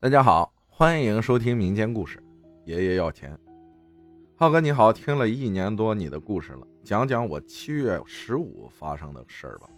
[0.00, 2.22] 大家好，欢迎收听民间故事。
[2.64, 3.36] 爷爷要钱，
[4.36, 9.68] 浩哥你好，听了一年多你的故事了，讲讲我七月十五发生的事儿吧。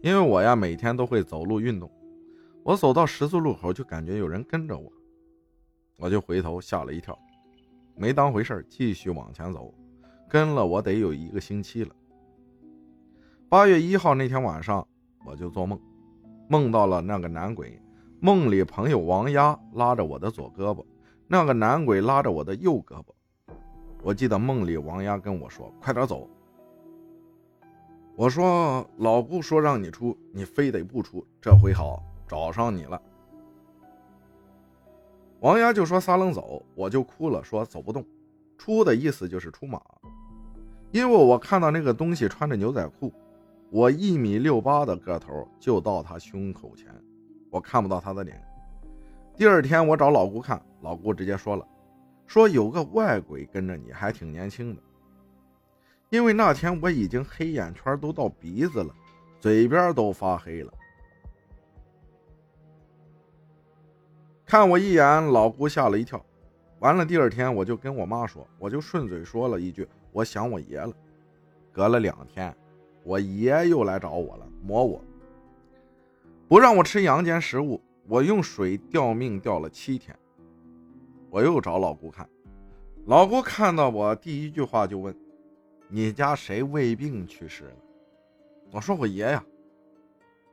[0.00, 1.92] 因为我呀每天都会走路运动，
[2.62, 4.90] 我走到十字路口就感觉有人跟着我，
[5.98, 7.18] 我就回头吓了一跳，
[7.96, 9.74] 没当回事继续往前走。
[10.26, 11.94] 跟了我得有一个星期了。
[13.50, 14.88] 八月一号那天晚上，
[15.26, 15.78] 我就做梦，
[16.48, 17.78] 梦到了那个男鬼。
[18.26, 20.84] 梦里，朋友王丫拉着我的左胳膊，
[21.28, 23.04] 那个男鬼拉着我的右胳膊。
[24.02, 26.28] 我记得梦里王丫跟我说：“快点走。”
[28.18, 31.24] 我说：“老姑说让你出，你非得不出。
[31.40, 33.00] 这回好，找上你了。”
[35.38, 38.04] 王丫就说：“撒楞走。”我就哭了，说：“走不动。”
[38.58, 39.80] 出的意思就是出马，
[40.90, 43.12] 因为我看到那个东西穿着牛仔裤，
[43.70, 46.92] 我一米六八的个头就到他胸口前。
[47.56, 48.38] 我看不到他的脸。
[49.34, 51.66] 第二天我找老姑看，老姑直接说了，
[52.26, 54.82] 说有个外鬼跟着你，还挺年轻的。
[56.10, 58.94] 因为那天我已经黑眼圈都到鼻子了，
[59.40, 60.72] 嘴边都发黑了。
[64.44, 66.22] 看我一眼，老姑吓了一跳。
[66.80, 70.92] 完了，第二天我就跟我妈说，我就顺嘴说了一句：“我想我爷了。”
[71.72, 72.54] 隔了两天，
[73.02, 75.02] 我爷又来找我了，摸我。
[76.48, 80.16] 不让我吃阳间食物，我用水吊命吊了七天。
[81.28, 82.28] 我又找老姑看，
[83.06, 85.12] 老姑看到我第一句话就问
[85.90, 87.76] ：“你家谁胃病去世了？”
[88.70, 89.44] 我说：“我爷呀。”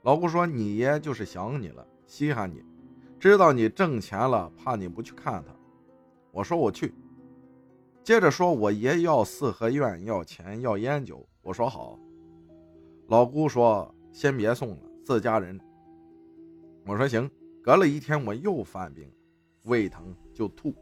[0.02, 2.64] 老姑说：“你爷就是想你了，稀罕你，
[3.20, 5.54] 知道你挣钱了，怕你不去看他。”
[6.34, 6.92] 我说：“我去。”
[8.04, 12.00] 接着说：“我爷要四合院，要钱，要烟酒。”我说：“好。”
[13.10, 15.60] 老姑说：“先别送了，自家人。”
[16.86, 17.30] 我说行，
[17.62, 19.10] 隔了一天我又犯病，
[19.64, 20.76] 胃疼就吐，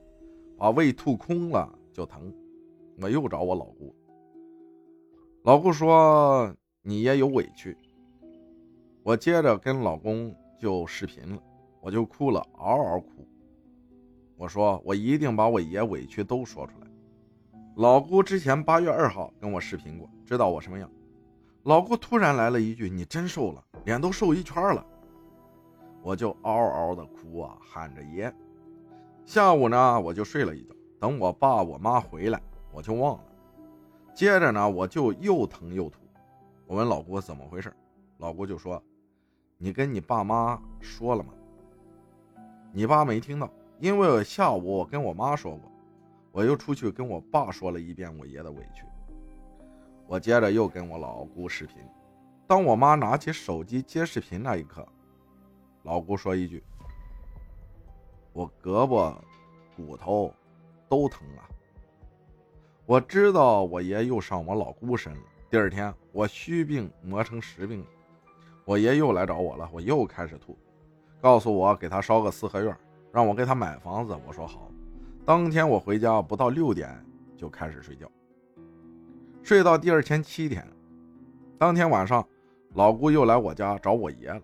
[0.58, 2.34] 把胃吐空了就疼，
[3.00, 3.96] 我又找我老姑。
[5.44, 7.78] 老姑说你也有委屈。
[9.04, 11.42] 我接着跟老公就视频了，
[11.82, 13.28] 我就哭了，嗷嗷哭。
[14.36, 16.88] 我说我一定把我爷委屈都说出来。
[17.76, 20.90] 老姑之前八月二号跟我视频过，知道我什么样。
[21.64, 24.84] 老姑突然来了一句：“你真瘦了，脸都瘦一圈了。”
[26.04, 28.34] 我就嗷嗷的哭啊，喊着爷。
[29.26, 30.74] 下午呢，我就睡了一觉。
[31.00, 32.42] 等我爸我妈回来，
[32.72, 33.24] 我就忘了。
[34.14, 36.00] 接着呢，我就又疼又吐。
[36.66, 37.74] 我问老姑怎么回事，
[38.18, 38.82] 老姑就说
[39.58, 41.34] ：“你跟你爸妈说了吗？”
[42.74, 45.72] 你爸没听到，因为下午我跟我妈说过。
[46.32, 48.86] 我又出去跟我爸说了一遍我爷的委屈。
[50.08, 51.78] 我接着又跟我老姑视频。
[52.48, 54.88] 当我妈拿起手机接视频那一刻。
[55.84, 56.64] 老姑说一句
[58.34, 59.16] ：“我胳膊、
[59.76, 60.34] 骨头
[60.88, 61.50] 都疼啊。”
[62.86, 65.22] 我知道我爷又上我老姑身了。
[65.50, 67.86] 第二天，我虚病磨成实病，
[68.66, 69.70] 我爷又来找我了。
[69.72, 70.58] 我又开始吐，
[71.20, 72.76] 告诉我给他烧个四合院，
[73.12, 74.18] 让我给他买房子。
[74.28, 74.70] 我说好。
[75.26, 77.04] 当天我回家不到六点
[77.38, 78.10] 就开始睡觉，
[79.44, 80.68] 睡到第二天七点。
[81.58, 82.28] 当天晚上，
[82.74, 84.42] 老姑又来我家找我爷了。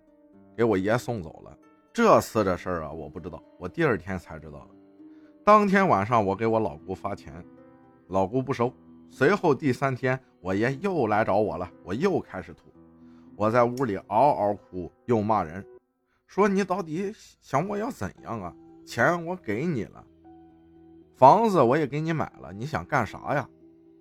[0.58, 1.56] 给我爷送走了，
[1.94, 4.68] 这次的事儿啊，我不知道，我第二天才知道。
[5.44, 7.46] 当天晚上，我给我老姑发钱，
[8.08, 8.74] 老姑不收。
[9.08, 12.74] 随后第三天，我爷又来找我了，我又开始吐，
[13.36, 15.64] 我在屋里嗷嗷哭，又骂人，
[16.26, 18.52] 说你到底想我要怎样啊？
[18.84, 20.04] 钱我给你了，
[21.16, 23.48] 房子我也给你买了，你想干啥呀？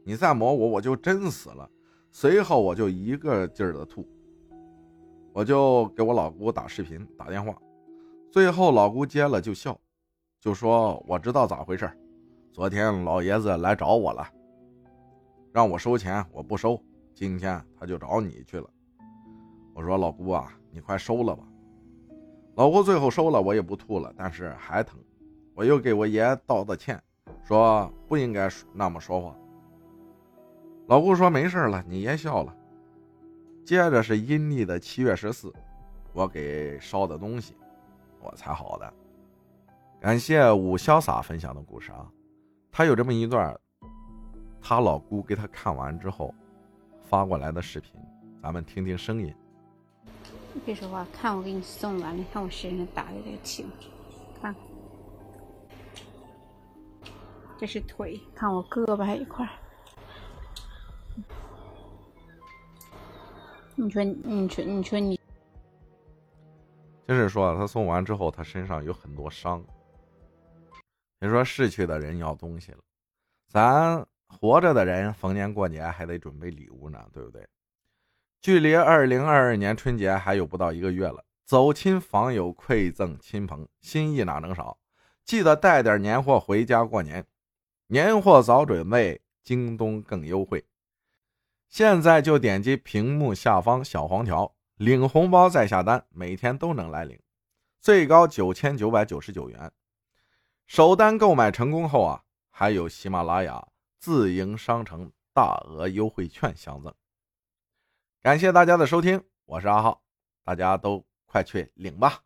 [0.05, 1.69] 你再磨我，我就真死了。
[2.11, 4.09] 随后我就一个劲儿的吐。
[5.37, 7.55] 我就给我老姑打视频打电话，
[8.33, 9.79] 最后老姑接了就笑，
[10.41, 11.87] 就说我知道咋回事
[12.55, 14.27] 昨天老爷子来找我了，
[15.53, 16.83] 让我收钱，我不收，
[17.15, 18.67] 今天他就找你去了。
[19.75, 21.45] 我说老姑啊，你快收了吧。
[22.55, 24.99] 老姑最后收了，我也不吐了，但是还疼。
[25.55, 26.99] 我又给我爷道的歉，
[27.43, 29.37] 说不应该那么说话。
[30.87, 32.57] 老姑说没事了，你爷笑了。
[33.67, 35.53] 接着是阴历的七月十四，
[36.13, 37.57] 我给烧的东西，
[38.21, 38.95] 我才好的。
[39.99, 42.09] 感谢武潇洒分享的故事啊，
[42.71, 43.59] 他有这么一段，
[44.63, 46.33] 他老姑给他看完之后
[47.09, 48.01] 发过来的视频，
[48.41, 49.35] 咱们听听声音。
[50.65, 53.69] 别说话，看我给你送完了，看我身上打的这个青，
[54.41, 54.55] 看，
[57.59, 59.45] 这是腿，看我胳膊还一块。
[63.79, 65.21] 你说，你说，你说你，
[67.07, 69.63] 就是说他送完之后，他身上有很多伤。
[71.21, 72.79] 你说逝去的人要东西了，
[73.49, 77.47] 咱活着的人逢年过节还得准备礼物呢，对不对？
[78.41, 84.79] 距离二零二二年春节还有不到一个月了，走亲访友，馈赠亲朋，心意哪能少？
[85.23, 87.27] 记得带点年货回家过年，
[87.89, 90.65] 年货早准备，京东更优惠。
[91.69, 97.21] 现在就点击屏幕下方小黄条，领红包再下单，每天都能来领，
[97.81, 99.71] 最高九千九百九十九元。
[100.67, 103.67] 首单购买成功后啊，还有喜马拉雅
[103.99, 106.93] 自营商城大额优惠券相赠。
[108.23, 110.03] 感谢大家的收听，我是阿浩，
[110.45, 112.26] 大家都快去领吧。